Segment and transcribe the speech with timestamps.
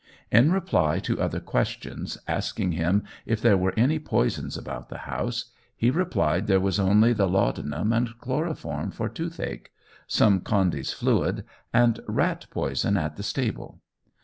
[0.31, 5.51] In reply to other questions, asking him if there were any poisons about the house,
[5.77, 9.71] he replied there was only the laudanum and chloroform for toothache,
[10.07, 13.79] some Condy's Fluid, and "rat poison in the stable."